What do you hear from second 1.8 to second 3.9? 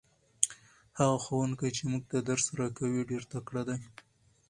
موږ ته درس راکوي ډېر تکړه دی.